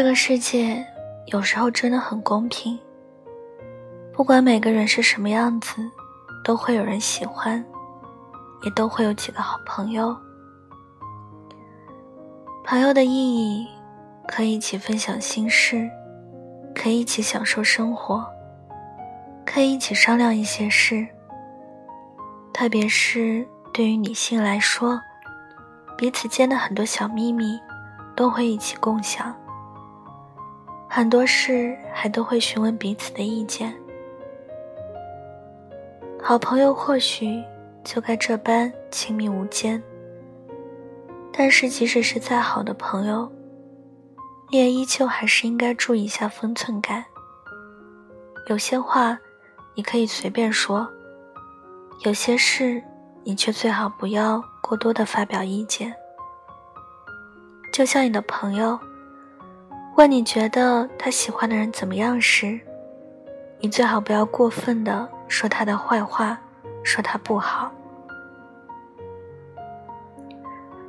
[0.00, 0.82] 这个世界
[1.26, 2.78] 有时候真的很公平，
[4.14, 5.74] 不管每个人是什么样子，
[6.42, 7.62] 都会有人喜欢，
[8.62, 10.16] 也都会有几个好朋友。
[12.64, 13.68] 朋友的意义，
[14.26, 15.86] 可以一起分享心事，
[16.74, 18.26] 可以一起享受生活，
[19.44, 21.06] 可以一起商量一些事。
[22.54, 24.98] 特别是对于女性来说，
[25.98, 27.60] 彼此间的很多小秘密
[28.16, 29.36] 都会一起共享，
[30.92, 33.72] 很多事还都会询问彼此的意见。
[36.20, 37.40] 好朋友或许
[37.84, 39.80] 就该这般亲密无间。
[41.32, 43.30] 但是，即使是再好的朋友，
[44.50, 47.04] 你也依旧还是应该注意一下分寸感。
[48.48, 49.16] 有些话，
[49.76, 50.84] 你可以随便说；
[52.04, 52.82] 有些事，
[53.22, 55.94] 你却最好不要过多的发表意见。
[57.72, 58.76] 就像你的朋友
[60.00, 62.58] 问你觉得他喜欢的人怎么样时，
[63.58, 66.40] 你最好不要过分的说他的坏话，
[66.82, 67.70] 说他不好。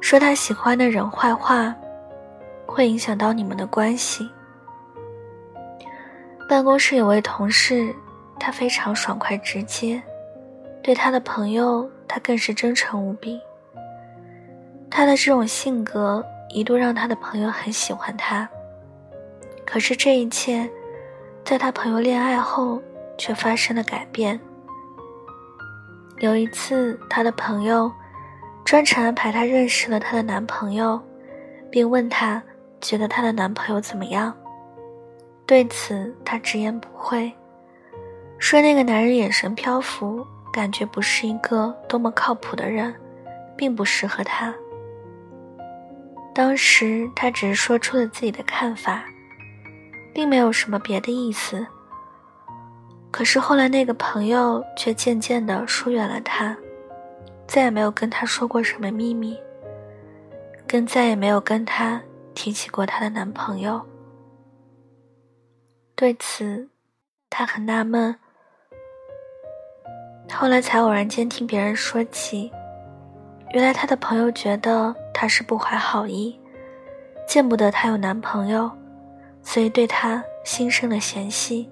[0.00, 1.74] 说他喜欢的人坏话，
[2.64, 4.30] 会影响到你们的关系。
[6.48, 7.92] 办公室有位同事，
[8.38, 10.00] 他非常爽快直接，
[10.84, 13.40] 对他的朋友，他更是真诚无比。
[14.88, 18.48] 他的这种性格一度让他的朋友很喜欢他。
[19.70, 20.68] 可是这一切，
[21.44, 22.82] 在他朋友恋爱后
[23.16, 24.38] 却发生了改变。
[26.18, 27.90] 有一次，他的朋友。
[28.62, 31.00] 专程安排她认识了她的男朋友，
[31.72, 32.40] 并问她
[32.80, 34.32] 觉得她的男朋友怎么样。
[35.44, 37.32] 对此，她直言不讳，
[38.38, 42.94] 说那个男人眼神漂浮，感觉不是一个多么靠谱的人，
[43.56, 44.54] 并不适合她。
[46.32, 49.02] 当时她只是说出了自己的看法，
[50.14, 51.66] 并没有什么别的意思。
[53.10, 56.56] 可是后来，那个朋友却渐渐地疏远了她。
[57.46, 59.36] 再也没有跟他说过什么秘密，
[60.68, 62.00] 更再也没有跟他
[62.32, 63.84] 提起过她的男朋友。
[65.96, 66.68] 对此，
[67.28, 68.14] 他很纳闷。
[70.32, 72.52] 后来才偶然间听别人说起，
[73.52, 76.38] 原来他的朋友觉得他是不怀好意，
[77.26, 78.70] 见不得他有男朋友，
[79.42, 81.68] 所以对他心生了嫌隙，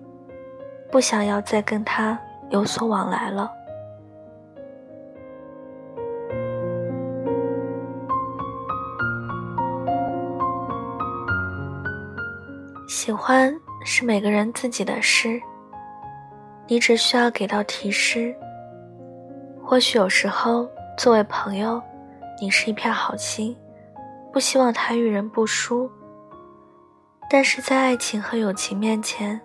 [0.90, 2.18] 不想要再跟他
[2.50, 3.50] 有所往来了。
[12.88, 15.40] 喜欢是每个人自己的事，
[16.66, 18.34] 你只需要给到提示。
[19.62, 21.80] 或许有时候，作为朋友，
[22.40, 23.56] 你是一片好心，
[24.32, 25.90] 不希望他遇人不淑。
[27.28, 29.40] 但是在爱情和友情面前，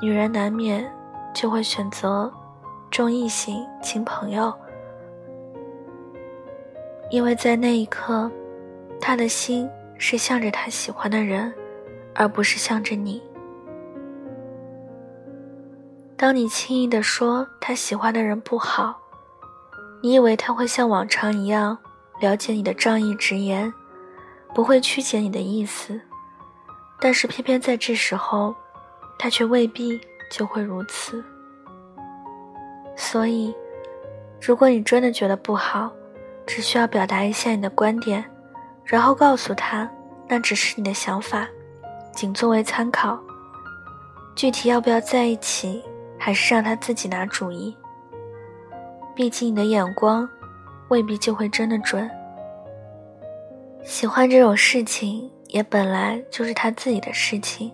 [0.00, 0.90] 女人难免
[1.34, 2.32] 就会选择
[2.90, 4.52] 重异性轻朋友，
[7.10, 8.30] 因为在那一刻，
[9.00, 9.68] 他的心
[9.98, 11.52] 是向着他喜欢的人。
[12.14, 13.22] 而不是向着你。
[16.16, 19.00] 当你轻易的说他喜欢的人不好，
[20.02, 21.78] 你以为他会像往常一样
[22.20, 23.72] 了解你的仗义直言，
[24.52, 26.00] 不会曲解你的意思，
[27.00, 28.54] 但是偏偏在这时候，
[29.18, 30.00] 他却未必
[30.30, 31.24] 就会如此。
[32.96, 33.54] 所以，
[34.40, 35.92] 如果你真的觉得不好，
[36.46, 38.24] 只需要表达一下你的观点，
[38.84, 39.88] 然后告诉他
[40.26, 41.46] 那只是你的想法。
[42.12, 43.16] 仅作为参考，
[44.34, 45.84] 具体要不要在一起，
[46.18, 47.76] 还是让他自己拿主意。
[49.14, 50.28] 毕竟你的眼光
[50.88, 52.10] 未必就会真的准。
[53.84, 57.72] 喜欢这种事情，也本来就是他自己的事情，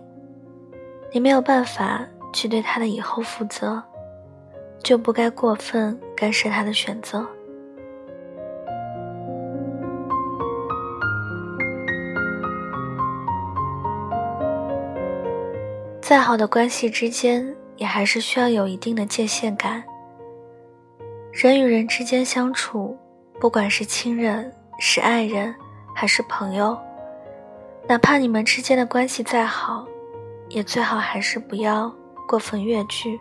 [1.11, 3.81] 你没有办法去对他的以后负责，
[4.81, 7.25] 就不该过分干涉他的选择。
[16.01, 19.83] 再好的关系之间，也还是需要有一定的界限感。
[21.33, 22.95] 人与人之间相处，
[23.39, 25.53] 不管是亲人、是爱人，
[25.95, 26.77] 还是朋友，
[27.87, 29.87] 哪怕你们之间的关系再好，
[30.49, 31.93] 也最好还是不要
[32.27, 33.19] 过分越距，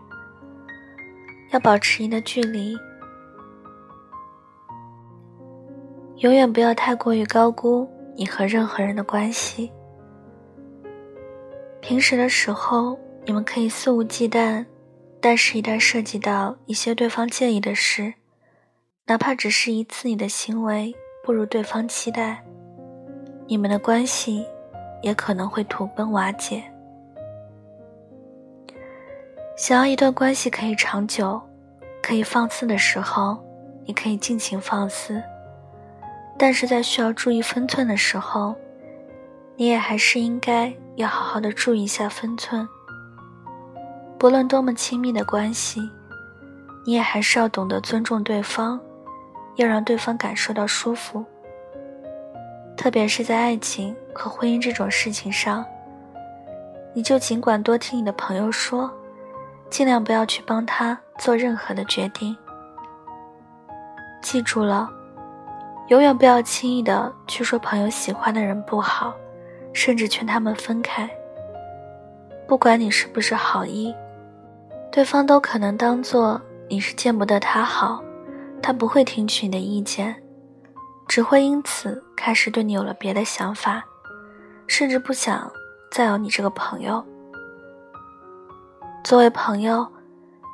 [1.53, 2.75] 要保持一定的距离，
[6.17, 9.71] 永远不要太过于高估你和任何人的关系。
[11.83, 14.65] 平时的时候，你们可以肆无忌惮，
[15.21, 18.15] 但是，一旦涉及到一些对方介意的事，
[19.07, 22.43] 哪怕只是一次你的行为不如对方期待，
[23.47, 24.47] 你们的关系
[25.05, 26.65] 也可能会土崩瓦解。
[29.55, 31.39] 想要一段关系可以长久，
[32.03, 33.37] 可以放肆的时候，
[33.85, 35.21] 你可以尽情放肆；
[36.39, 38.55] 但是在需要注意分寸的时候，
[39.57, 42.67] 你也还是应该要好好的注意一下分寸。
[44.19, 45.83] 不论多么亲密的关系，
[46.87, 48.81] 你也还是要懂得尊重对方，
[49.57, 51.23] 要让对方感受到舒服。
[52.85, 55.65] 特别是在爱情和婚姻这种事情上，
[56.93, 58.91] 你就尽管多听你的朋友说，
[59.71, 62.37] 尽量不要去帮他做任何的决定。
[64.21, 64.91] 记住了，
[65.89, 69.15] 永远不要轻易的去说朋友喜欢的人不好，
[69.73, 71.09] 甚至劝他们分开。
[72.47, 73.95] 不管你是不是好意，
[74.93, 76.39] 对方都可能当做
[76.69, 78.05] 你是见不得他好，
[78.61, 80.15] 他不会听取你的意见。
[81.07, 83.85] 只会因此开始对你有了别的想法，
[84.67, 85.51] 甚至不想
[85.91, 87.05] 再有你这个朋友。
[89.05, 89.87] 作为朋友，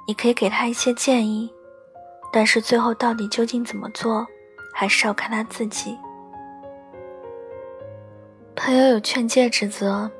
[0.06, 1.52] 你可以给他一些建议，
[2.32, 4.26] 但是最后到底究竟怎么做，
[4.74, 5.96] 还是要看他自己。
[8.56, 10.10] 朋友有劝诫之责，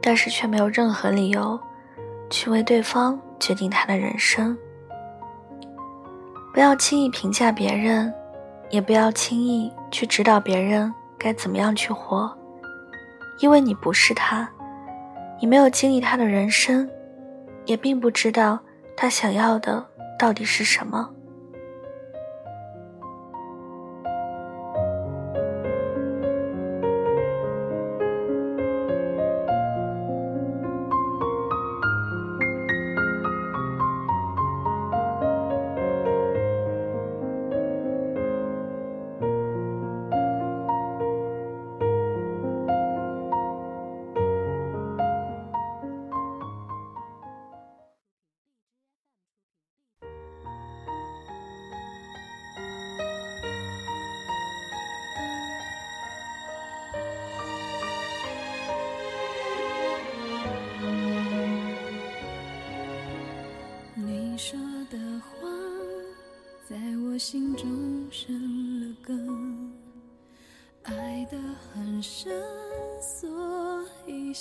[0.00, 1.58] 但是却没有任何理由
[2.28, 4.56] 去为对方决定他的人生。
[6.52, 8.14] 不要轻易评价别人。
[8.70, 12.32] 也不要轻易去指导别人该怎么样去活，
[13.40, 14.48] 因为你不是他，
[15.40, 16.88] 你没有经历他的人生，
[17.66, 18.58] 也并不知道
[18.96, 19.84] 他想要的
[20.18, 21.10] 到底是什么。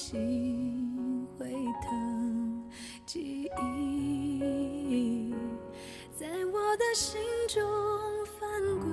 [0.02, 1.46] 心会
[1.84, 2.64] 疼。
[3.06, 5.36] 记忆
[6.18, 7.20] 在我的心
[7.50, 7.62] 中
[8.40, 8.40] 翻
[8.80, 8.88] 滚，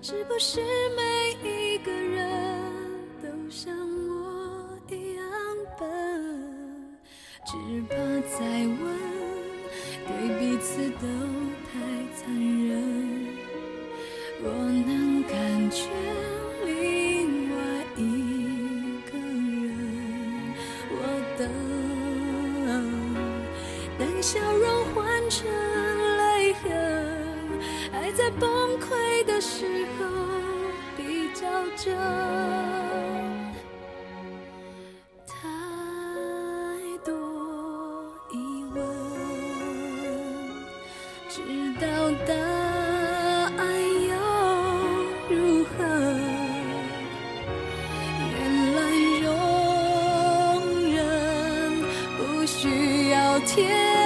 [0.00, 0.60] 是不是
[0.94, 1.02] 每
[1.42, 2.62] 一个人
[3.20, 3.76] 都像
[4.08, 5.26] 我一样
[5.76, 5.84] 笨？
[7.44, 7.56] 只
[7.88, 7.96] 怕
[8.38, 8.80] 再问，
[10.06, 11.08] 对彼此都
[11.72, 11.74] 太。
[12.14, 12.72] 残忍，
[14.42, 14.46] 我
[14.86, 15.32] 能感
[41.28, 41.42] 知
[41.78, 41.86] 道
[42.26, 43.60] 答案
[44.08, 44.16] 又
[45.28, 45.68] 如何？
[48.32, 48.38] 原
[48.74, 48.78] 来
[49.22, 49.26] 容
[50.90, 50.96] 忍
[52.16, 53.97] 不需要天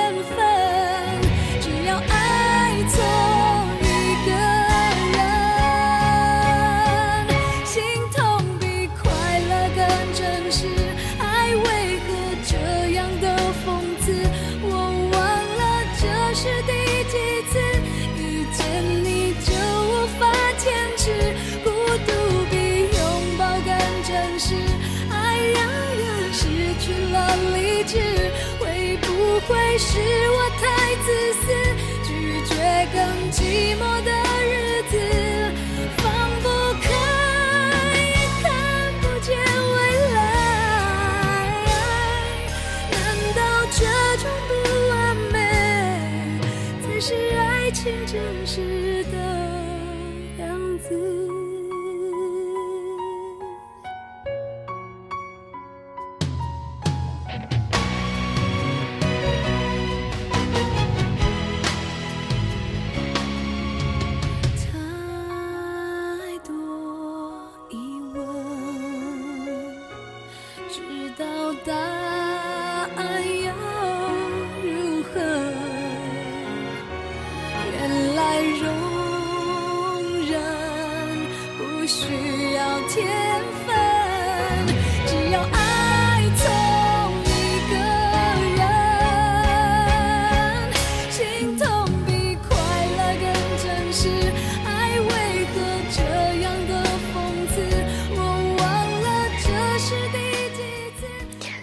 [29.47, 29.99] 会是
[30.31, 31.07] 我太自
[31.41, 31.47] 私，
[32.05, 32.11] 拒
[32.47, 32.55] 绝
[32.93, 33.01] 更
[33.33, 34.11] 寂寞的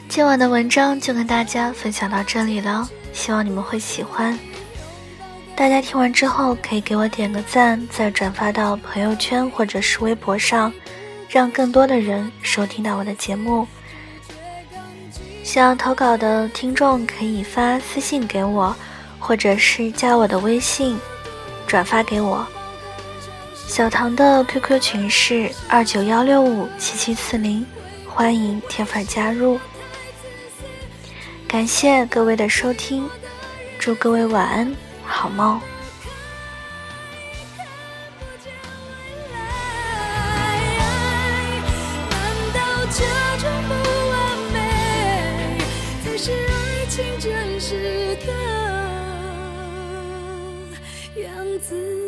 [0.10, 4.38] 今晚的文章就跟大家分享到这里了，希望你们会喜欢。
[5.56, 10.74] 大家听完之后可以给我点个赞，再转发到朋友圈或者是微博上，
[11.30, 13.68] 让更多的人收听到我的节目。
[15.44, 18.75] 想要投稿的听众可以发私信给我，
[19.20, 20.98] 或者是加我的微信，
[21.68, 22.46] 转发给我。
[23.68, 27.63] 小唐的 QQ 群是二九幺六五七七四零，
[28.08, 29.60] 欢迎铁粉加入。
[31.50, 33.10] 感谢各位的收听，
[33.79, 34.72] 祝各位晚安，
[35.03, 35.60] 好梦。
[42.12, 42.22] 难
[42.53, 43.03] 道这
[43.39, 43.74] 种不
[44.12, 45.58] 完美
[46.06, 48.32] 才是爱情真实的
[51.20, 51.29] 样
[51.60, 51.99] 子？